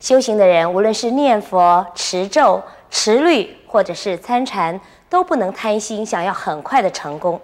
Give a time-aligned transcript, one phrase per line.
[0.00, 4.80] 修行的人，无论是念佛、持咒、持律，或者是参禅，
[5.10, 7.40] 都不能贪心，想要很快的成功，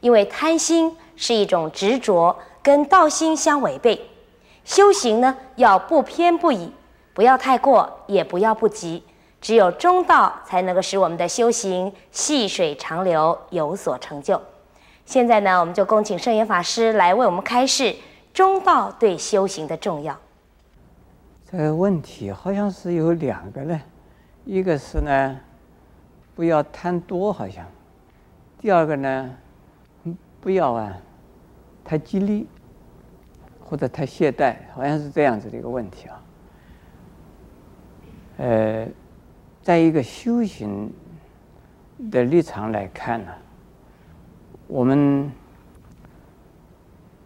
[0.00, 4.08] 因为贪心是一种执着，跟道心相违背。
[4.64, 6.70] 修行呢，要不偏不倚，
[7.14, 9.02] 不要太过，也不要不及，
[9.40, 14.40] 只有中道，才能够使我们的修行细水长流，有所成就。
[15.06, 17.94] 现在呢，我们就恭请圣严法师来为我们开示
[18.32, 20.14] 中道对修行的重要。
[21.50, 23.80] 这个问题好像是有两个呢，
[24.44, 25.40] 一个是呢，
[26.34, 27.64] 不要贪多，好像；
[28.58, 29.36] 第二个呢，
[30.40, 30.96] 不要啊，
[31.84, 32.48] 太激励
[33.60, 36.22] 或者太懈怠，好像是这样子的一个问题啊。
[38.38, 38.88] 呃，
[39.62, 40.92] 在一个修行
[42.10, 43.32] 的立场来看呢，
[44.66, 45.30] 我们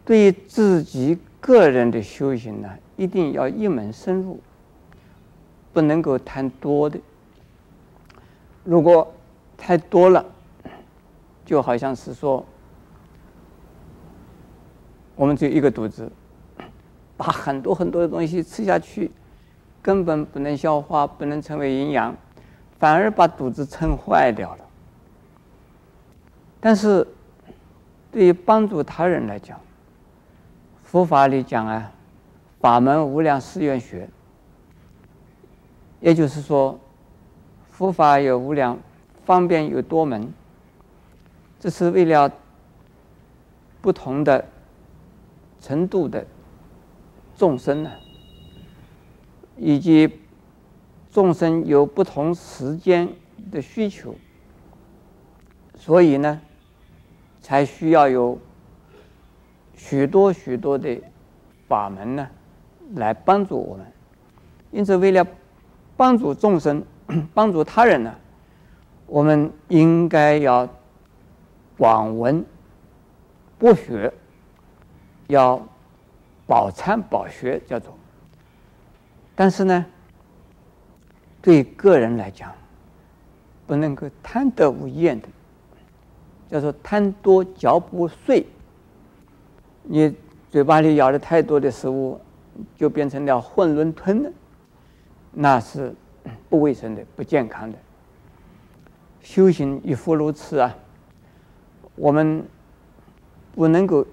[0.04, 4.40] 对自己个人的修行呢，一定要一门深入，
[5.72, 6.98] 不能够贪多的。
[8.64, 9.12] 如果
[9.56, 10.24] 太多了，
[11.44, 12.44] 就好像是说，
[15.16, 16.10] 我们只有一个肚子，
[17.16, 19.10] 把很多很多的东西吃下去，
[19.80, 22.14] 根本不能消化，不能成为营养，
[22.78, 24.64] 反而把肚子撑坏掉了。
[26.60, 27.06] 但是，
[28.10, 29.58] 对于帮助他人来讲，
[30.88, 31.92] 佛法里讲啊。
[32.60, 34.08] 法门无量誓愿学，
[36.00, 36.80] 也就是说，
[37.70, 38.78] 佛法有无量，
[39.24, 40.32] 方便有多门。
[41.60, 42.32] 这是为了
[43.82, 44.44] 不同的
[45.60, 46.26] 程度的
[47.36, 47.92] 众生呢，
[49.56, 50.18] 以及
[51.12, 53.08] 众生有不同时间
[53.52, 54.16] 的需求，
[55.76, 56.40] 所以呢，
[57.40, 58.36] 才需要有
[59.78, 61.00] 许多许多的
[61.66, 62.28] 法门呢。
[62.94, 63.86] 来帮助我们，
[64.70, 65.22] 因此为了
[65.94, 66.82] 帮助众生、
[67.34, 68.14] 帮助他人呢，
[69.04, 70.66] 我们应该要
[71.76, 72.42] 广闻
[73.58, 74.10] 博学，
[75.26, 75.60] 要
[76.46, 77.94] 饱参饱学，叫做。
[79.34, 79.84] 但是呢，
[81.42, 82.50] 对个人来讲，
[83.66, 85.28] 不能够贪得无厌的，
[86.48, 88.46] 叫做贪多嚼不碎。
[89.88, 90.14] 你
[90.50, 92.20] 嘴巴里咬了太多的食物。
[92.74, 94.32] 就变成了囫囵吞了，
[95.30, 95.94] 那是
[96.48, 97.78] 不卫生的、不健康的。
[99.22, 100.76] 修行亦复如此啊！
[101.94, 102.44] 我们
[103.54, 104.04] 不能够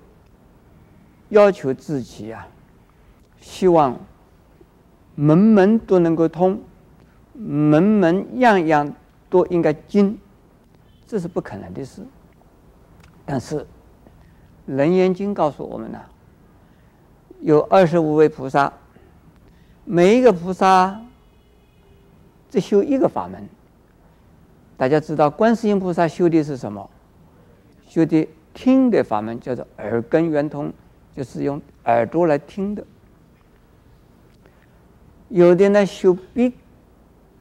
[1.29, 2.47] 要求自己啊，
[3.41, 3.99] 希望
[5.15, 6.61] 门门都能够通，
[7.33, 8.93] 门门样样
[9.27, 10.19] 都应该精，
[11.07, 12.03] 这是不可能的事。
[13.25, 13.61] 但是
[14.65, 16.01] 《楞严经》告诉我们呢、
[17.41, 18.73] 有二十五位菩萨，
[19.83, 21.01] 每一个菩萨
[22.49, 23.47] 只修一个法门。
[24.77, 26.89] 大家知道，观世音菩萨修的是什么？
[27.87, 30.73] 修的听的法门，叫做耳根圆通，
[31.15, 32.83] 就是用耳朵来听的。
[35.29, 36.53] 有的呢修鼻，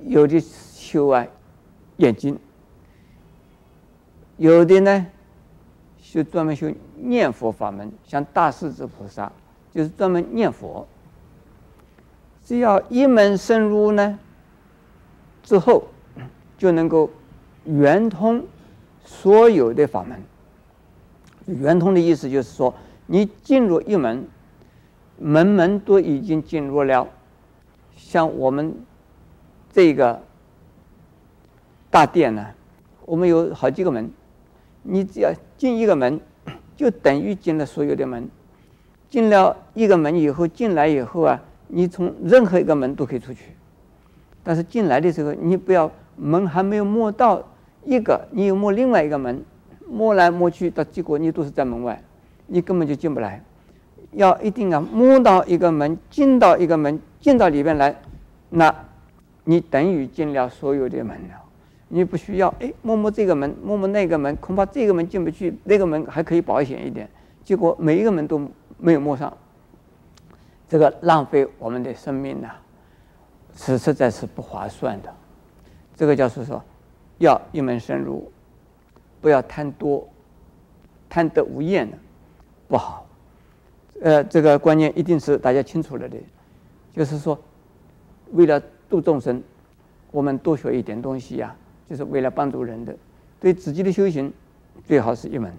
[0.01, 1.27] 有的修啊
[1.97, 2.39] 眼睛，
[4.37, 5.07] 有的呢
[6.15, 9.33] 修专门修念佛法门，像大势至菩萨。
[9.73, 10.87] 就是专门念佛，
[12.45, 14.17] 只要一门深入呢，
[15.43, 15.83] 之后
[16.57, 17.11] 就能够
[17.65, 18.45] 圆通
[19.05, 20.23] 所有的法门。
[21.47, 22.73] 圆通的意思就是说，
[23.07, 24.29] 你进入一门，
[25.19, 27.09] 门门都已经进入了。
[27.97, 28.77] 像我们
[29.73, 30.23] 这个
[31.91, 32.47] 大殿呢，
[33.05, 34.09] 我们有好几个门，
[34.85, 36.21] 你只要进一个门，
[36.77, 38.29] 就等于进了所有的门。
[39.11, 43.57] 进了一个门以后，进来以后啊，你从任何一个门都可以出去。
[44.43, 47.43] 但是进来的时候，你不要门还没有摸到
[47.85, 49.43] 一个，你又摸另外一个门，
[49.89, 52.03] 摸来摸去，到结果你都是在门外，
[52.49, 53.43] 你根本就进不来。
[54.13, 57.97] 要一定要摸到一个门，进到一个门，进到里边来，
[58.51, 58.75] 那
[59.45, 61.44] 你等于进了所有的门了。
[61.95, 67.09] 你不需要哎摸摸这个门，摸摸那个门，恐怕这个门进不去，那个门还可以保险一点。
[67.45, 68.51] 结果每一个门都。
[68.77, 69.35] 没有摸上，
[70.69, 72.51] 这个浪费我们的生命呢，
[73.55, 75.15] 是实在是不划算的。
[75.95, 76.63] 这个就是说，
[77.19, 78.31] 要一门深入，
[79.23, 80.07] 不要贪多，
[81.09, 81.97] 贪得无厌的
[82.69, 83.07] 不好。
[84.03, 86.19] 呃，这个观念一定是大家清楚了的，
[86.93, 87.39] 就是说，
[88.33, 88.61] 为了
[88.91, 89.41] 度众生，
[90.11, 91.57] 我们多学一点东西呀，
[91.89, 92.95] 就是为了帮助人的。
[93.41, 94.33] 对自己的修行，
[94.85, 95.53] 最好是一门，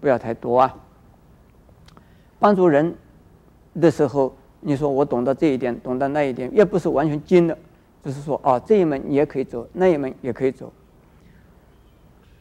[0.00, 0.74] 不要太多啊。
[2.38, 2.94] 帮助人
[3.80, 7.56] 的时候，你说我懂得这一点，懂得那一点，也不是完全精的，
[8.04, 10.70] 就是说哦，这一门你也可以走，那一门也可以走。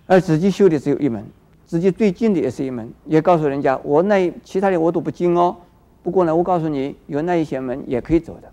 [0.05, 1.25] 而自己修的只有一门，
[1.65, 5.55] 自己最精的也是一门，也告诉人家我那其他的我都不精哦。
[6.03, 8.51] 不过呢，我告诉你，有那一些门也可以走的。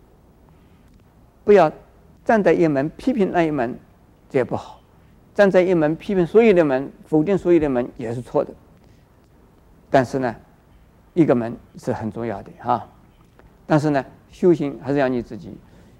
[1.42, 1.72] 不要
[2.24, 3.76] 站在一门批评那一门，
[4.30, 4.80] 这也不好；
[5.34, 8.50] 站在一门批评所有的门，否定所有的门也是错的。
[9.90, 10.34] 但是呢，
[11.12, 12.88] 一个门是很重要的哈。
[13.66, 15.50] 但是呢，修行还是要你自己。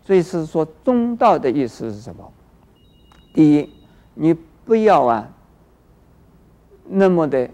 [0.03, 2.33] 所以是说中道的意思是什么？
[3.35, 3.71] 第一，
[4.15, 4.35] 你
[4.65, 5.29] 不要啊，
[6.89, 7.49] 那么的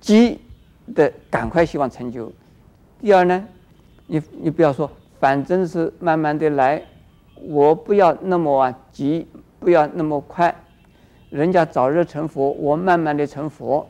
[0.00, 0.40] 急
[0.94, 2.32] 的赶快希望成就。
[3.00, 3.46] 第二呢，
[4.06, 4.90] 你你不要说，
[5.20, 6.82] 反正是慢慢的来，
[7.36, 9.28] 我不要那么啊急，
[9.62, 10.54] 不要那么快，
[11.30, 13.86] 人家早日成佛，我慢慢的成佛，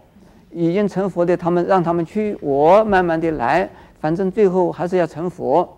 [0.50, 3.68] 已经成佛的他们让他们去，我慢慢的来，
[4.00, 5.68] 反正最后还是要成佛。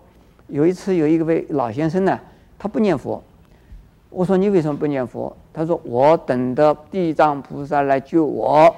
[0.47, 2.19] 有一次有一个位老先生呢，
[2.59, 3.23] 他不念佛，
[4.09, 5.35] 我说你为什么不念佛？
[5.53, 8.75] 他说我等着地藏菩萨来救我。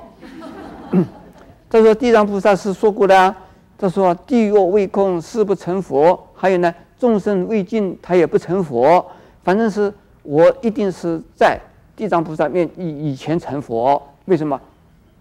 [1.69, 3.35] 他说地藏菩萨是说过的啊。
[3.79, 6.19] 他说：“地狱未空，誓不成佛。
[6.33, 9.05] 还有呢，众生未尽，他也不成佛。
[9.43, 9.93] 反正是
[10.27, 11.57] 我一定是在
[11.95, 14.01] 地藏菩萨面以以前成佛。
[14.25, 14.59] 为什么？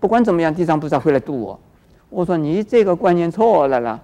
[0.01, 1.61] 不管怎么样，地藏菩萨会来度我。
[2.11, 4.01] 我说你这个观念错了啦，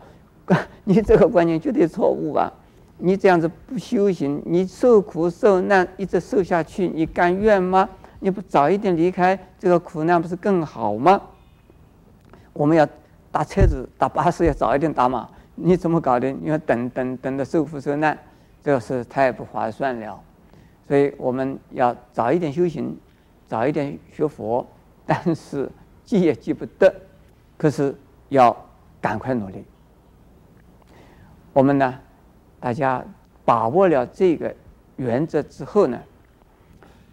[0.85, 2.53] 你这个观念绝对错误啊！
[2.99, 7.89] 你这样子不修行，你受苦受难一直受下去，你甘愿吗？
[8.21, 11.21] 你不早一点离开这个苦难，不是更好吗？
[12.53, 12.89] 我们要。”
[13.33, 15.27] 搭车子、搭巴士要早一点打嘛？
[15.55, 16.31] 你怎么搞的？
[16.31, 18.19] 你要等等等的受苦受难，
[18.63, 20.21] 这是太不划算了。
[20.93, 22.95] 所以我们要早一点修行，
[23.47, 24.67] 早一点学佛，
[25.07, 25.67] 但是
[26.05, 26.95] 急也急不得，
[27.57, 27.97] 可是
[28.29, 28.55] 要
[29.01, 29.65] 赶快努力。
[31.55, 31.99] 我们呢，
[32.61, 33.03] 大家
[33.43, 34.55] 把握了这个
[34.97, 35.99] 原则之后呢，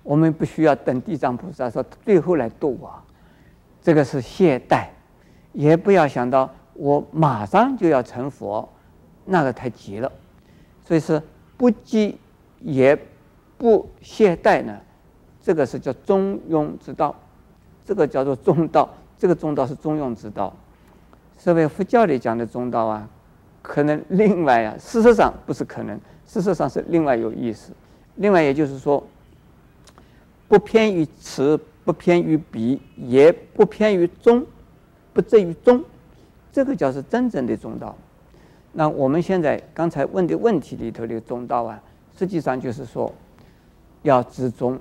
[0.03, 3.01] 我们不需要等地藏菩萨说最后来度我，
[3.81, 4.87] 这个是懈怠。
[5.53, 8.67] 也不要想到我马上就要成佛，
[9.23, 10.11] 那个太急了。
[10.83, 11.23] 所以是
[11.55, 12.17] 不急
[12.59, 12.93] 也
[13.59, 14.75] 不懈怠呢，
[15.44, 17.13] 这个是叫中庸之道，
[17.85, 18.89] 这个叫做中道。
[19.19, 20.51] 这个中道是中庸之道。
[21.38, 23.07] 所谓佛教里讲的中道啊，
[23.61, 27.73] 可能另外啊，事实上不是可能，事实上是另外有意思。
[28.15, 29.06] 另外也就是说，
[30.47, 34.45] 不偏于此，不偏于彼，也不偏于中。
[35.12, 35.83] 不至于中，
[36.53, 37.94] 这个叫是真正的中道。
[38.71, 41.81] 那我们现在刚才问的问题里头的中道啊，
[42.17, 43.13] 实际上就是说，
[44.01, 44.80] 要知中，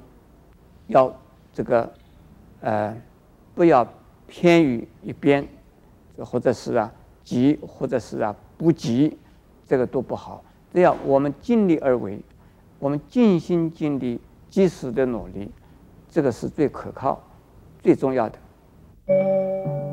[0.87, 1.15] 要
[1.53, 1.93] 这个
[2.61, 2.97] 呃，
[3.55, 3.87] 不要
[4.27, 5.47] 偏于一边，
[6.19, 6.93] 或者是啊
[7.25, 9.19] 急，或者是啊不急，
[9.67, 10.43] 这个都不好。
[10.73, 12.21] 只要我们尽力而为，
[12.79, 14.21] 我们尽心尽力、
[14.51, 15.51] 及时的努力，
[16.09, 17.21] 这个是最可靠、
[17.83, 19.88] 最重要的。